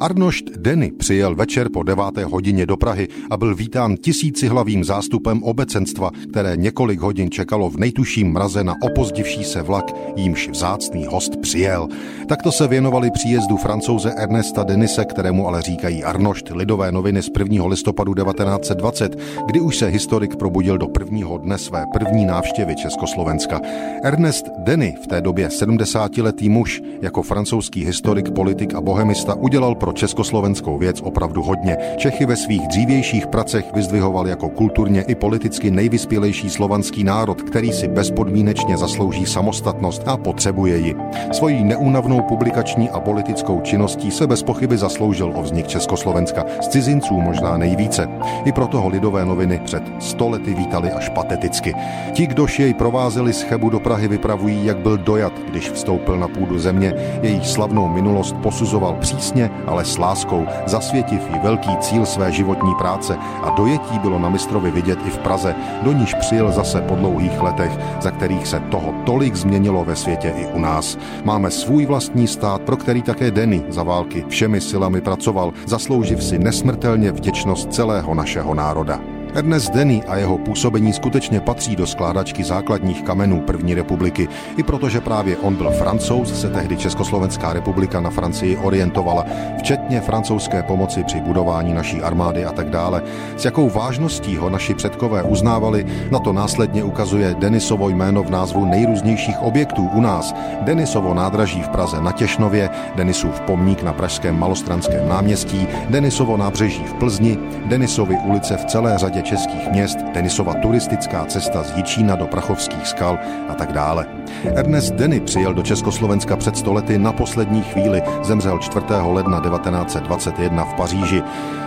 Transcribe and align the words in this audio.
Arnošt 0.00 0.44
Denny 0.56 0.92
přijel 0.92 1.34
večer 1.34 1.68
po 1.72 1.82
deváté 1.82 2.24
hodině 2.24 2.66
do 2.66 2.76
Prahy 2.76 3.08
a 3.30 3.36
byl 3.36 3.54
vítán 3.54 3.96
tisícihlavým 3.96 4.84
zástupem 4.84 5.42
obecenstva, 5.42 6.10
které 6.30 6.56
několik 6.56 7.00
hodin 7.00 7.30
čekalo 7.30 7.70
v 7.70 7.76
nejtuším 7.76 8.32
mraze 8.32 8.64
na 8.64 8.74
opozdivší 8.82 9.44
se 9.44 9.62
vlak, 9.62 9.84
jímž 10.16 10.48
vzácný 10.48 11.06
host 11.06 11.36
přijel. 11.36 11.88
Takto 12.28 12.52
se 12.52 12.68
věnovali 12.68 13.10
příjezdu 13.10 13.56
francouze 13.56 14.14
Ernesta 14.16 14.64
Denise, 14.64 15.04
kterému 15.04 15.48
ale 15.48 15.62
říkají 15.62 16.04
Arnošt, 16.04 16.50
lidové 16.50 16.92
noviny 16.92 17.22
z 17.22 17.30
1. 17.38 17.66
listopadu 17.66 18.14
1920, 18.14 19.18
kdy 19.46 19.60
už 19.60 19.76
se 19.76 19.86
historik 19.86 20.36
probudil 20.36 20.78
do 20.78 20.88
prvního 20.88 21.38
dne 21.38 21.58
své 21.58 21.84
první 21.92 22.26
návštěvy 22.26 22.76
Československa. 22.76 23.60
Ernest 24.04 24.46
Denny, 24.58 24.94
v 25.04 25.06
té 25.06 25.20
době 25.20 25.48
70-letý 25.48 26.48
muž, 26.48 26.82
jako 27.02 27.22
francouzský 27.22 27.84
historik, 27.84 28.30
politik 28.30 28.74
a 28.74 28.80
bohemista 28.80 29.34
udělal 29.34 29.74
pro 29.86 29.92
československou 29.92 30.78
věc 30.78 31.00
opravdu 31.02 31.42
hodně. 31.42 31.76
Čechy 31.96 32.26
ve 32.26 32.36
svých 32.36 32.68
dřívějších 32.68 33.26
pracech 33.26 33.64
vyzdvihoval 33.74 34.26
jako 34.28 34.48
kulturně 34.48 35.02
i 35.02 35.14
politicky 35.14 35.70
nejvyspělejší 35.70 36.50
slovanský 36.50 37.04
národ, 37.04 37.42
který 37.42 37.72
si 37.72 37.88
bezpodmínečně 37.88 38.76
zaslouží 38.76 39.26
samostatnost 39.26 40.02
a 40.08 40.16
potřebuje 40.16 40.78
ji. 40.78 40.94
Svojí 41.32 41.64
neúnavnou 41.64 42.20
publikační 42.20 42.90
a 42.90 43.00
politickou 43.00 43.60
činností 43.60 44.10
se 44.10 44.26
bez 44.26 44.42
pochyby 44.42 44.78
zasloužil 44.78 45.32
o 45.34 45.42
vznik 45.42 45.66
Československa. 45.66 46.44
Z 46.60 46.68
cizinců 46.68 47.20
možná 47.20 47.56
nejvíce. 47.56 48.08
I 48.44 48.52
proto 48.52 48.80
ho 48.80 48.88
lidové 48.88 49.24
noviny 49.24 49.60
před 49.64 49.82
stolety 49.98 50.54
vítali 50.54 50.90
až 50.90 51.08
pateticky. 51.08 51.74
Ti, 52.12 52.26
kdož 52.26 52.58
jej 52.58 52.74
provázeli 52.74 53.32
z 53.32 53.42
Chebu 53.42 53.70
do 53.70 53.80
Prahy, 53.80 54.08
vypravují, 54.08 54.66
jak 54.66 54.76
byl 54.76 54.98
dojat, 54.98 55.32
když 55.50 55.70
vstoupil 55.70 56.18
na 56.18 56.28
půdu 56.28 56.58
země, 56.58 56.94
jejich 57.22 57.46
slavnou 57.46 57.88
minulost 57.88 58.36
posuzoval 58.36 58.96
přísně, 59.00 59.50
ale 59.76 59.84
s 59.84 59.98
láskou, 59.98 60.46
zasvětiv 60.66 61.22
i 61.34 61.38
velký 61.38 61.76
cíl 61.76 62.06
své 62.06 62.32
životní 62.32 62.74
práce 62.74 63.16
a 63.42 63.50
dojetí 63.50 63.98
bylo 63.98 64.18
na 64.18 64.28
mistrovi 64.28 64.70
vidět 64.70 64.98
i 65.06 65.10
v 65.10 65.18
Praze, 65.18 65.54
do 65.82 65.92
níž 65.92 66.14
přijel 66.14 66.52
zase 66.52 66.80
po 66.80 66.94
dlouhých 66.94 67.42
letech, 67.42 67.72
za 68.00 68.10
kterých 68.10 68.46
se 68.46 68.60
toho 68.60 68.94
tolik 69.06 69.34
změnilo 69.34 69.84
ve 69.84 69.96
světě 69.96 70.32
i 70.36 70.46
u 70.46 70.58
nás. 70.58 70.98
Máme 71.24 71.50
svůj 71.50 71.86
vlastní 71.86 72.26
stát, 72.26 72.62
pro 72.62 72.76
který 72.76 73.02
také 73.02 73.30
Denny 73.30 73.62
za 73.68 73.82
války 73.82 74.24
všemi 74.28 74.60
silami 74.60 75.00
pracoval, 75.00 75.52
zaslouživ 75.66 76.24
si 76.24 76.38
nesmrtelně 76.38 77.12
vděčnost 77.12 77.72
celého 77.72 78.14
našeho 78.14 78.54
národa. 78.54 79.15
Ernest 79.36 79.72
Denny 79.72 80.02
a 80.08 80.16
jeho 80.16 80.38
působení 80.38 80.92
skutečně 80.92 81.40
patří 81.40 81.76
do 81.76 81.86
skládačky 81.86 82.44
základních 82.44 83.02
kamenů 83.02 83.40
první 83.40 83.74
republiky, 83.74 84.28
i 84.56 84.62
protože 84.62 85.00
právě 85.00 85.36
on 85.36 85.54
byl 85.54 85.70
francouz, 85.70 86.40
se 86.40 86.50
tehdy 86.50 86.76
Československá 86.76 87.52
republika 87.52 88.00
na 88.00 88.10
Francii 88.10 88.56
orientovala, 88.56 89.24
včetně 89.58 90.00
francouzské 90.00 90.62
pomoci 90.62 91.04
při 91.04 91.20
budování 91.20 91.74
naší 91.74 92.02
armády 92.02 92.44
a 92.44 92.52
tak 92.52 92.70
dále. 92.70 93.02
S 93.36 93.44
jakou 93.44 93.70
vážností 93.70 94.36
ho 94.36 94.50
naši 94.50 94.74
předkové 94.74 95.22
uznávali, 95.22 95.86
na 96.10 96.18
to 96.18 96.32
následně 96.32 96.84
ukazuje 96.84 97.34
Denisovo 97.38 97.88
jméno 97.88 98.22
v 98.22 98.30
názvu 98.30 98.64
nejrůznějších 98.64 99.42
objektů 99.42 99.90
u 99.94 100.00
nás. 100.00 100.34
Denisovo 100.60 101.14
nádraží 101.14 101.62
v 101.62 101.68
Praze 101.68 102.00
na 102.00 102.12
Těšnově, 102.12 102.70
Denisův 102.94 103.40
pomník 103.40 103.82
na 103.82 103.92
Pražském 103.92 104.38
malostranském 104.38 105.08
náměstí, 105.08 105.68
Denisovo 105.90 106.36
nábřeží 106.36 106.84
v 106.84 106.94
Plzni, 106.94 107.38
Denisovy 107.66 108.16
ulice 108.24 108.56
v 108.56 108.64
celé 108.64 108.98
řadě 108.98 109.25
českých 109.26 109.68
měst, 109.68 109.98
tenisova 110.14 110.54
turistická 110.54 111.26
cesta 111.26 111.62
z 111.62 111.76
Jičína 111.76 112.16
do 112.16 112.26
Prachovských 112.26 112.86
skal 112.86 113.18
a 113.48 113.54
tak 113.54 113.72
dále. 113.72 114.15
Ernest 114.44 114.94
Denny 114.94 115.20
přijel 115.20 115.54
do 115.54 115.62
Československa 115.62 116.36
před 116.36 116.56
stolety 116.56 116.98
na 116.98 117.12
poslední 117.12 117.62
chvíli, 117.62 118.02
zemřel 118.22 118.58
4. 118.58 118.86
ledna 119.02 119.40
1921 119.40 120.64
v 120.64 120.74
Paříži. 120.74 121.22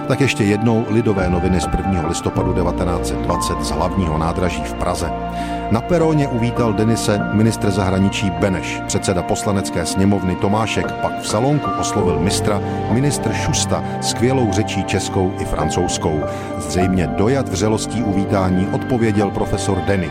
Tak 0.07 0.21
ještě 0.21 0.43
jednou 0.43 0.85
lidové 0.89 1.29
noviny 1.29 1.61
z 1.61 1.67
1. 1.77 2.07
listopadu 2.07 2.53
1920 2.53 3.61
z 3.61 3.71
hlavního 3.71 4.17
nádraží 4.17 4.63
v 4.63 4.73
Praze. 4.73 5.11
Na 5.71 5.81
peróně 5.81 6.27
uvítal 6.27 6.73
Denise 6.73 7.19
ministr 7.33 7.71
zahraničí 7.71 8.29
Beneš, 8.29 8.81
předseda 8.87 9.23
poslanecké 9.23 9.85
sněmovny 9.85 10.35
Tomášek, 10.35 10.91
pak 10.91 11.21
v 11.21 11.27
salonku 11.27 11.71
oslovil 11.79 12.19
mistra 12.19 12.61
ministr 12.91 13.33
Šusta 13.33 13.83
skvělou 14.01 14.51
řečí 14.51 14.83
českou 14.83 15.33
i 15.39 15.45
francouzskou. 15.45 16.21
Zřejmě 16.57 17.07
dojat 17.07 17.49
vřelostí 17.49 18.03
uvítání 18.03 18.67
odpověděl 18.71 19.31
profesor 19.31 19.77
Denny. 19.87 20.09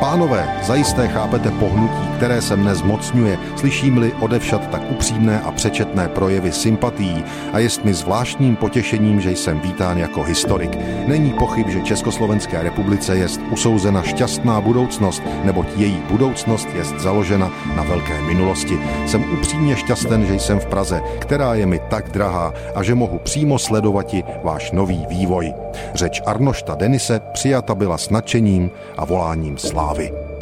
Pánové, 0.00 0.60
zajisté 0.62 1.08
chápete 1.08 1.50
pohnutí, 1.50 2.08
které 2.16 2.42
se 2.42 2.56
mne 2.56 2.74
zmocňuje, 2.74 3.38
slyším-li 3.56 4.12
odevšat 4.12 4.68
tak 4.70 4.82
upřímné 4.90 5.40
a 5.40 5.50
přečetné 5.50 6.08
projevy 6.08 6.52
sympatií 6.52 7.24
a 7.52 7.58
jest 7.58 7.84
mi 7.84 7.94
zvláštním 7.94 8.56
potěšením, 8.56 9.20
že 9.20 9.30
jsem 9.30 9.60
vítán 9.60 9.98
jako 9.98 10.22
historik. 10.22 10.78
Není 11.06 11.32
pochyb, 11.32 11.68
že 11.68 11.80
Československé 11.80 12.62
republice 12.62 13.16
jest 13.16 13.40
usouzena 13.50 14.02
šťastná 14.02 14.60
budoucnost, 14.60 15.22
neboť 15.44 15.66
její 15.76 16.02
budoucnost 16.10 16.68
jest 16.74 16.98
založena 16.98 17.50
na 17.76 17.82
velké 17.82 18.22
minulosti. 18.22 18.78
Jsem 19.06 19.24
upřímně 19.32 19.76
šťasten, 19.76 20.26
že 20.26 20.34
jsem 20.34 20.60
v 20.60 20.66
Praze, 20.66 21.02
která 21.18 21.54
je 21.54 21.66
mi 21.66 21.80
tak 21.90 22.10
drahá 22.10 22.52
a 22.74 22.82
že 22.82 22.94
mohu 22.94 23.18
přímo 23.18 23.58
sledovat 23.58 24.06
váš 24.44 24.72
nový 24.72 25.06
vývoj. 25.08 25.54
Řeč 25.94 26.22
Arnošta 26.26 26.74
Denise 26.74 27.20
přijata 27.32 27.74
byla 27.74 27.98
s 27.98 28.10
nadšením 28.10 28.70
a 28.96 29.04
voláním 29.04 29.58
slávy. 29.58 29.85
Harvey. 29.86 30.35